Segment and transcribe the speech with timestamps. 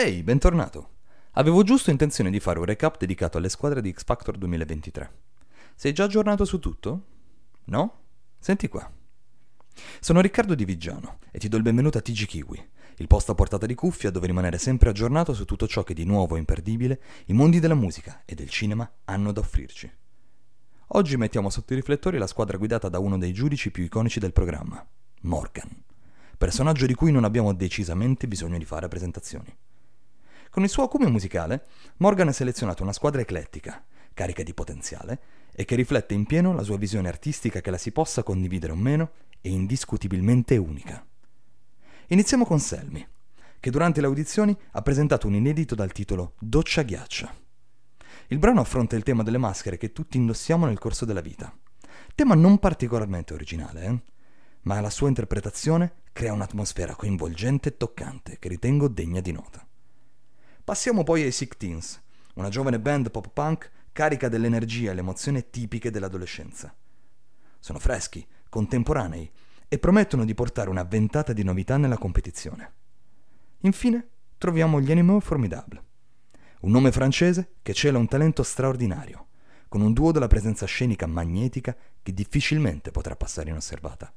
[0.00, 0.90] Ehi, bentornato.
[1.32, 5.12] Avevo giusto intenzione di fare un recap dedicato alle squadre di X Factor 2023.
[5.74, 7.06] Sei già aggiornato su tutto?
[7.64, 8.02] No?
[8.38, 8.88] Senti qua.
[9.98, 13.34] Sono Riccardo Di Vigiano e ti do il benvenuto a TG Kiwi, il posto a
[13.34, 17.02] portata di cuffia dove rimanere sempre aggiornato su tutto ciò che di nuovo e imperdibile
[17.24, 19.92] i mondi della musica e del cinema hanno da offrirci.
[20.90, 24.32] Oggi mettiamo sotto i riflettori la squadra guidata da uno dei giudici più iconici del
[24.32, 24.86] programma,
[25.22, 25.68] Morgan,
[26.38, 29.52] personaggio di cui non abbiamo decisamente bisogno di fare presentazioni.
[30.50, 31.66] Con il suo acume musicale,
[31.98, 33.84] Morgan ha selezionato una squadra eclettica,
[34.14, 35.20] carica di potenziale,
[35.52, 38.76] e che riflette in pieno la sua visione artistica che la si possa condividere o
[38.76, 41.04] meno e indiscutibilmente unica.
[42.08, 43.06] Iniziamo con Selmi,
[43.60, 47.34] che durante le audizioni ha presentato un inedito dal titolo Doccia Ghiaccia.
[48.28, 51.54] Il brano affronta il tema delle maschere che tutti indossiamo nel corso della vita.
[52.14, 54.02] Tema non particolarmente originale, eh?
[54.62, 59.67] ma la sua interpretazione crea un'atmosfera coinvolgente e toccante che ritengo degna di nota.
[60.68, 61.98] Passiamo poi ai Sick Teens,
[62.34, 66.76] una giovane band pop punk carica dell'energia e l'emozione tipiche dell'adolescenza.
[67.58, 69.30] Sono freschi, contemporanei
[69.66, 72.72] e promettono di portare una ventata di novità nella competizione.
[73.60, 75.82] Infine troviamo gli Animaux Formidable,
[76.60, 79.28] un nome francese che cela un talento straordinario,
[79.68, 84.12] con un duo della presenza scenica magnetica che difficilmente potrà passare inosservata.